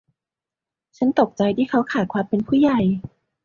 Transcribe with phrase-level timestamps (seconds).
[0.97, 2.79] ฉันตกใจที่เขาขาดความเป็นผู้ใหญ่